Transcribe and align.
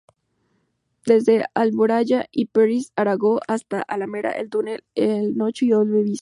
Desde 1.05 1.45
Alboraya-Peris 1.53 2.91
Aragó 2.95 3.39
hasta 3.47 3.83
Alameda, 3.83 4.31
el 4.31 4.49
túnel 4.49 4.83
es 4.95 5.29
ancho 5.39 5.63
y 5.65 5.67
de 5.69 5.75
doble 5.75 6.01
vía. 6.01 6.19